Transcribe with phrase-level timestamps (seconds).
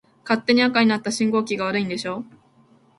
[0.23, 2.23] 勝手に赤になった信号機が悪いんでしょ。